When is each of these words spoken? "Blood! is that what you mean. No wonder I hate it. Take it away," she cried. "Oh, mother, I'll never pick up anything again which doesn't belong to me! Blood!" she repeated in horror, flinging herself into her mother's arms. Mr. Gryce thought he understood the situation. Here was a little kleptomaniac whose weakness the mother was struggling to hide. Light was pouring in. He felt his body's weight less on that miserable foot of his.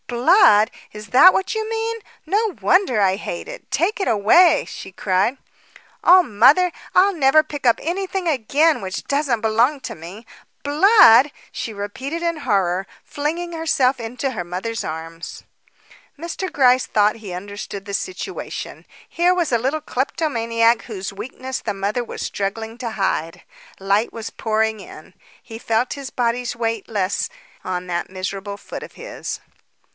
"Blood! 0.07 0.71
is 0.91 1.09
that 1.09 1.31
what 1.31 1.55
you 1.55 1.69
mean. 1.69 1.99
No 2.25 2.57
wonder 2.59 2.99
I 2.99 3.15
hate 3.15 3.47
it. 3.47 3.69
Take 3.71 3.99
it 4.01 4.07
away," 4.09 4.65
she 4.67 4.91
cried. 4.91 5.37
"Oh, 6.03 6.21
mother, 6.23 6.71
I'll 6.93 7.13
never 7.13 7.43
pick 7.43 7.65
up 7.65 7.79
anything 7.81 8.27
again 8.27 8.81
which 8.81 9.05
doesn't 9.05 9.39
belong 9.41 9.79
to 9.81 9.95
me! 9.95 10.25
Blood!" 10.63 11.31
she 11.51 11.71
repeated 11.71 12.23
in 12.23 12.37
horror, 12.37 12.87
flinging 13.05 13.53
herself 13.53 13.99
into 14.01 14.31
her 14.31 14.43
mother's 14.43 14.83
arms. 14.83 15.43
Mr. 16.19 16.51
Gryce 16.51 16.87
thought 16.87 17.17
he 17.17 17.31
understood 17.31 17.85
the 17.85 17.93
situation. 17.93 18.85
Here 19.07 19.33
was 19.35 19.51
a 19.53 19.59
little 19.59 19.81
kleptomaniac 19.81 20.81
whose 20.83 21.13
weakness 21.13 21.61
the 21.61 21.75
mother 21.75 22.03
was 22.03 22.21
struggling 22.21 22.77
to 22.79 22.91
hide. 22.91 23.43
Light 23.79 24.11
was 24.11 24.29
pouring 24.31 24.79
in. 24.81 25.13
He 25.41 25.57
felt 25.59 25.93
his 25.93 26.09
body's 26.09 26.53
weight 26.55 26.89
less 26.89 27.29
on 27.63 27.87
that 27.87 28.09
miserable 28.09 28.57
foot 28.57 28.83
of 28.83 28.93
his. 28.93 29.39